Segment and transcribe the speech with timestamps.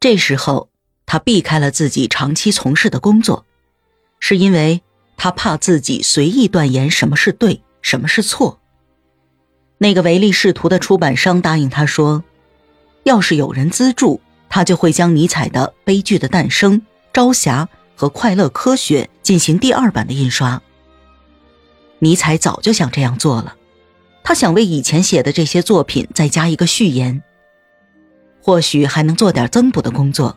[0.00, 0.70] 这时候，
[1.04, 3.44] 他避开了自己长期从事的工作，
[4.18, 4.80] 是因为
[5.18, 8.58] 他怕自己随意断言什么是对，什么是错。
[9.76, 12.24] 那个唯利是图的出版商答应他说，
[13.02, 16.72] 要是有人资助，他就会将尼采的《悲剧的诞生》
[17.12, 20.62] 《朝霞》和《快乐科学》进行第二版的印刷。
[21.98, 23.54] 尼采早就想这样做了，
[24.24, 27.22] 他想为以前写的这些作品再加一个序言。
[28.42, 30.36] 或许还能做点增补的工作。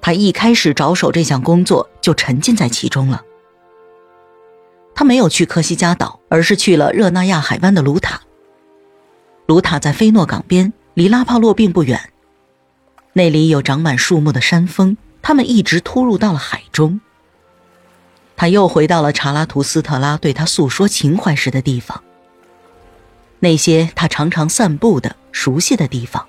[0.00, 3.22] 他一开始着手这项工作就沉浸在其中了。
[4.94, 8.20] 他没有去科西嘉岛，而是去了热那亚海湾的卢塔。
[9.46, 12.12] 卢塔在菲诺港边，离拉帕洛并不远。
[13.14, 17.00] 那里有长满树木的山峰，他们一直突入到了海中。
[18.36, 22.04] 他又回到了查拉图斯特拉对他诉说情怀时的地方，
[23.40, 26.27] 那些他常常散步的熟悉的地方。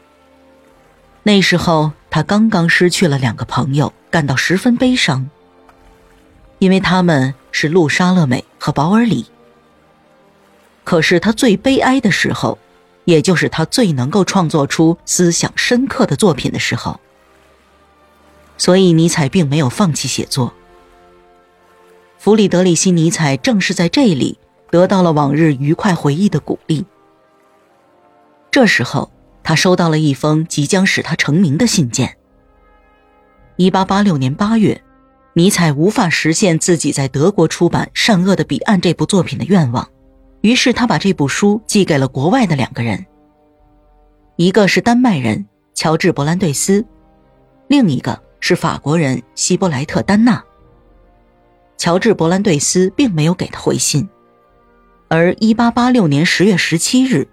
[1.30, 5.30] 那时候，他刚刚失去了两个朋友，感到十分悲伤，
[6.58, 9.28] 因为他们是路莎乐美和保尔里。
[10.84, 12.58] 可是他最悲哀的时候，
[13.06, 17.00] 也就是他最能够创作出思想深刻的作品的时候。
[18.58, 20.52] 所以，尼采并没有放弃写作。
[22.18, 24.40] 弗里德里希·尼采正是在这里
[24.72, 26.88] 得到了往日愉快回忆的鼓励。
[28.50, 29.12] 这时候。
[29.50, 32.16] 他收到了一封即将使他成名的信件。
[33.56, 34.80] 一八八六年八月，
[35.34, 39.90] 尼采无法实现自己在德国出版《善恶的彼岸》这部作品的愿望，
[40.42, 43.04] 于是他把这部书寄给了国外的两个人，
[44.36, 46.86] 一个是丹麦人乔治·伯兰对斯，
[47.68, 50.44] 另一个是法国人希伯莱特·丹纳。
[51.76, 54.08] 乔治·伯兰对斯并没有给他回信，
[55.08, 57.28] 而一八八六年十月十七日，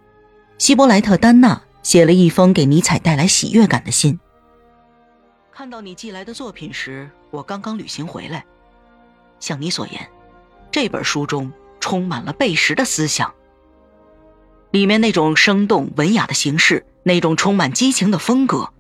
[0.57, 1.61] 希伯莱特·丹纳。
[1.87, 4.19] 写了一封给尼采带来喜悦感的信。
[5.53, 8.45] 看到你寄来的作品时，我刚刚旅行回来。
[9.39, 10.05] 像你所言，
[10.73, 13.33] 这本书中充满了贝什的思想。
[14.73, 18.71] 里面那种生动文雅的形式，那种充满激情的风格，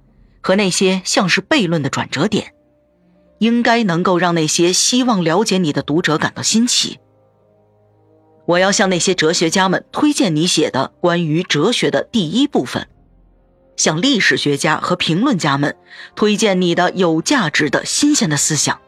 [0.42, 2.54] 和那些像是悖论的转折点，
[3.38, 6.98] 应该能够让那些希望了解你的读者感到新奇。
[8.46, 12.88] 我要向那些哲学家们推荐你写的关于哲学的第一部分。
[13.76, 15.76] 向历史学家和评论家们
[16.14, 18.80] 推荐你的有价值的新鲜的思想。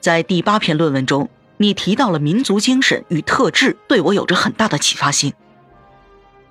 [0.00, 5.32] 在第八篇论文中，你提到了民族精神与特质，对我有着很大的启发性。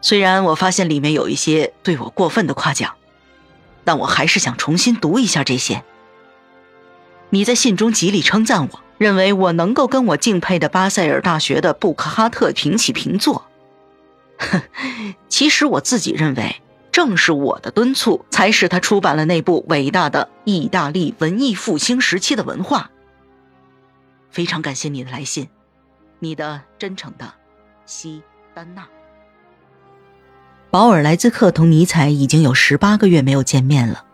[0.02, 2.96] 虽然我发现里面有一些对我过分的夸奖，
[3.84, 5.84] 但我还是想重新读一下这些。
[7.30, 13.46] 你在信中极力称赞我，认为我能够跟我敬佩的巴塞尔大学的布克哈特平起平坐。
[14.38, 14.62] 哼，
[15.30, 16.62] 其实我自己认为。
[16.92, 22.92] 正是我的敦促，才使他出版了那部伟大的意大利文艺复兴时期的文化。
[24.30, 25.48] 非常感谢你的来信，
[26.20, 27.34] 你的真诚的，
[27.86, 28.22] 西
[28.54, 28.88] 丹娜。
[30.70, 34.06] 保尔莱兹克同尼采已经有十八个月没有见面了，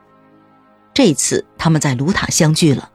[0.94, 2.92] 这次他们在卢塔相聚了。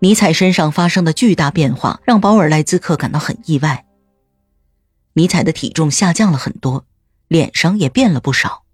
[0.00, 3.84] 尼采身上发生的巨大变化让保尔莱兹克感到很意外。
[5.14, 6.84] 尼采的体重下降了很多。
[7.28, 8.64] 脸上也变了不少，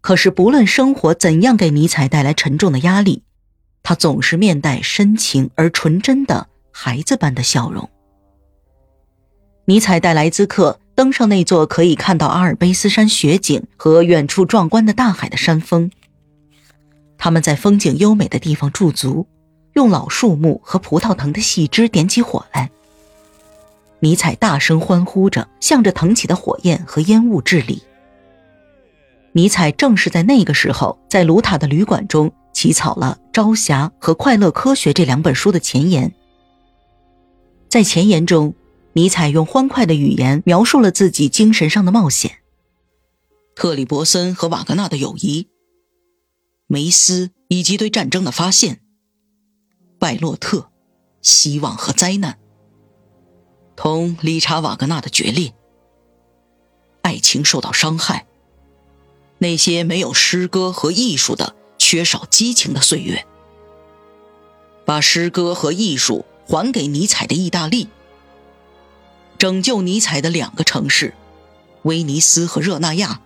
[0.00, 3.22] 可是不论生活怎样给尼采带来沉重的压力，
[3.82, 7.88] 他总是面带深情而纯真的孩子般的笑容。
[9.64, 15.90] 尼采带莱兹克登上那座可以看到阿尔卑斯山雪景和远处壮观的大海的山峰。
[17.16, 19.26] 他们在风景优美的地方驻足，
[19.74, 22.70] 用老树木和葡萄藤的细枝点起火来。
[24.02, 27.80] 尼采大声欢呼着，向着腾起的火焰和烟雾致礼。
[29.30, 36.12] 尼采正是在那个时候，在卢塔的旅馆中起草了《朝霞》和《快乐科学》这两本书的前言。
[37.68, 38.56] 在前言中，
[38.94, 42.38] 尼采用欢快的语言描述了自己精神上的冒险：
[43.54, 45.46] 特里伯森和瓦格纳的友谊，
[46.66, 48.80] 梅斯以及对战争的发现，
[50.00, 50.72] 拜洛特，
[51.22, 52.41] 希望和灾难。
[53.74, 55.52] 同理查·瓦格纳的决裂，
[57.00, 58.26] 爱情受到伤害，
[59.38, 63.26] 那些没有诗歌和艺术的、缺少激情的岁月，
[64.84, 67.88] 把诗歌和艺术还给尼采的意大利，
[69.38, 71.14] 拯救尼采的两个城市——
[71.82, 73.20] 威尼斯和热那亚，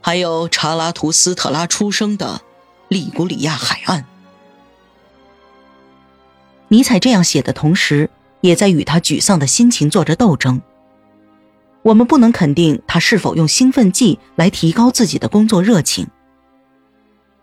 [0.00, 2.40] 还有查拉图斯特拉出生的
[2.88, 4.06] 利古里亚海岸。
[6.68, 8.08] 尼采这样写的同时。
[8.40, 10.60] 也在与他沮丧的心情做着斗争。
[11.82, 16.06] 我们不能肯定他是否用兴奋剂来提高自己的工作热情。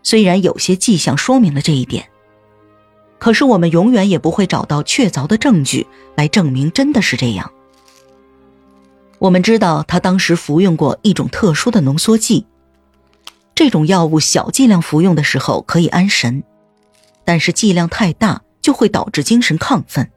[0.04, 2.08] 虽然有些迹象说明了这一点，
[3.18, 7.52] 可是我们永远也不会找到确凿的证据来证明真的是这样。
[9.18, 12.46] 我们知道他当时服用过一种特殊的浓缩剂，
[13.56, 16.44] 这种药物小剂量服用的时候可以安神，
[17.24, 20.12] 但是剂量太大就会导致精神亢奋。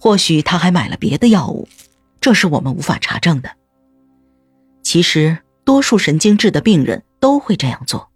[0.00, 1.68] 或许他还买了别的药物，
[2.20, 3.50] 这是我们无法查证的。
[4.82, 8.09] 其实，多数神经质的病人都会这样做。